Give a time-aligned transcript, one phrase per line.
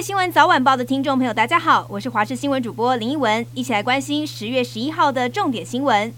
[0.00, 6.10] 新闻早晚报的听众朋友，大家好，我是华视新闻主播林奕文，一起来关心十月十一号的重点新闻。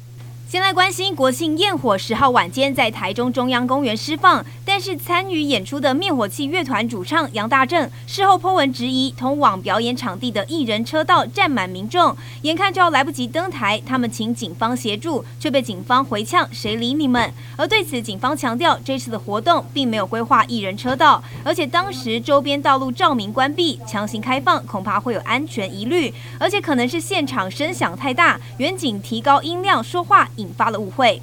[0.49, 17.31] 先来关心国庆焰火，十号晚间在台中中央公园释放，但是参与演出的灭火器乐团主唱杨大正事后 po 文质疑，通往表演场地的艺人车道站满民众，眼看就要来不及登台，他们请警方协助，却被警方回呛“谁理你们”。
[17.55, 30.27] 而对此，警方强调这次的活动并没有规划艺人车道，而且当时周边道路照明关闭，强行开放恐怕会有安全疑虑，而且可能是现场声响太大，远警提高音量说话。
[30.37, 31.21] 引发了误会。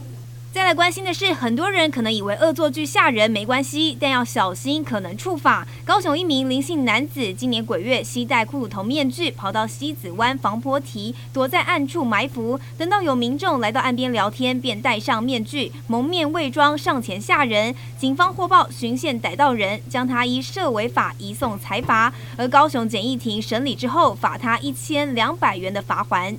[0.51, 5.67] 再来关心的是，很多人可能以为恶作剧吓人没关系，但要小心可能触法。
[5.85, 12.59] 高雄一名林姓男子今年鬼月携带骷髅头面具，跑到西子湾防波堤，躲在暗处埋伏。
[12.79, 17.75] 等到有民众来到岸边聊天，便戴上面具，蒙面伪装上前吓人。
[17.99, 22.11] 警方获报巡线逮到人，将他依涉违法移送裁罚。
[22.35, 26.35] 而高雄检疫庭审理之后，罚他一千两百元的罚锾。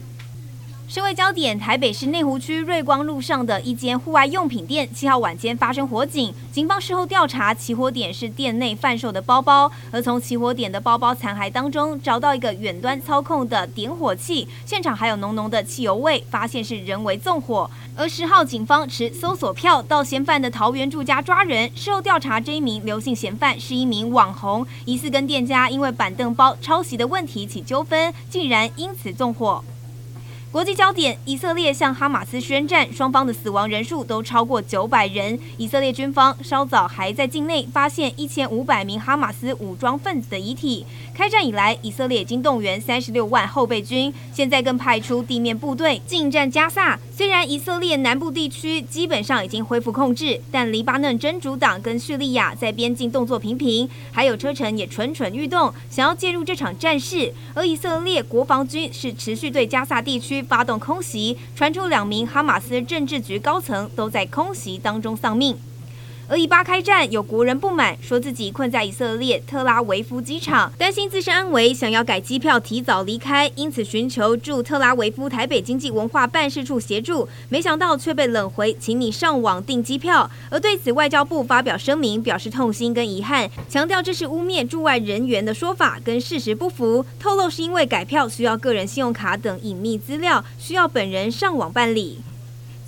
[0.90, 6.34] 社会焦点：台北市内湖区瑞光路上的一间户外用品店，七号晚间发生火警。
[6.50, 9.70] 警方事后调查，起火点是店内贩售的包包。
[9.92, 17.70] 而从起火点的包包残骸当中，找到一个远端操控的点火器，现场还有浓浓的汽油味，发现是人为纵火。
[17.96, 21.70] 而十号警方持搜索票到嫌犯的桃园住家抓人。
[21.76, 29.62] 事后调查，这一名刘姓嫌犯是一名网红，疑似跟店家因为板凳包抄袭的问题起纠纷，竟然因此纵火。
[30.52, 35.38] 国际焦点：以色列向哈马斯宣战，双方的死亡人数都超过九百人。
[35.56, 40.84] 以色列军方稍早还在境内发现一千五百名哈马斯武装分子的遗体。
[41.14, 46.98] 开战以来，以色列已经动员三十六万后备军，现在更派出地面部队进占加萨。
[47.16, 57.32] 虽然以色列南部地区基本上已经恢复控制，但黎巴嫩真主党跟叙利亚在边境动作频频，还有车臣也蠢蠢欲动，想要介入这场战事。
[57.54, 60.39] 而以色列国防军是持续对加萨地区。
[60.42, 65.56] 发动空袭，传出两名哈马斯政治局高层都在空袭当中丧命。
[66.30, 80.30] 而以巴开战，有国人不满，说自己困在以色列特拉维夫机场，担心自身安危，想要改机票提早离开，因此寻求驻特拉维夫台北经济文化办事处协助，没想到却被冷回，请你上网订机票。
[80.50, 87.04] 而对此，外交部发表声明，表示痛心跟遗憾，强调这是污蔑驻外人员的说法，跟事实不符。
[87.18, 92.20] 透露是因为改票需要个人信用卡等隐秘资料，需要本人上网办理。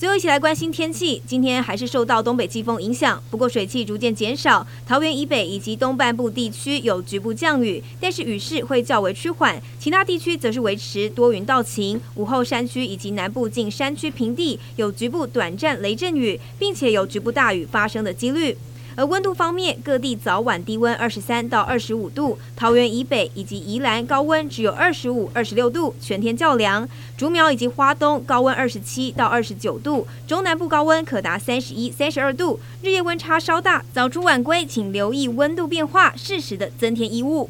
[0.02, 12.00] 最后一起来关心天气，今天还是受到东北季风影响，不过水汽逐渐减少，桃园以北以及东半部地区有局部降雨，但是雨势会较为趋缓，其他地区则是维持多云到晴。
[12.16, 18.56] 午后山区以及南部近山区平地有局部短暂雷阵雨，并且有局部大雨发生的几率。
[18.96, 26.88] 而温度方面，各地早晚低温二十三到二十五度，桃园以北以及宜兰高温只有二十五、二十六度，全天较凉。
[27.16, 33.84] 竹苗以及花东高温二十七到二十九度，中南部高温可达三十一、三十二度，日夜温差稍大。
[33.92, 37.48] 早出晚归，请留意温度变化，适时的增添衣物。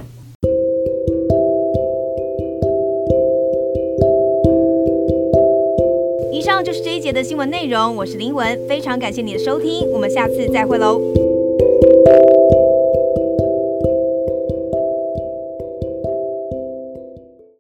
[6.33, 11.01] 以上就是这一节的新闻内容，我是林文，非常感谢你的收听，我们下次再会喽。
[12.05, 12.32] thank you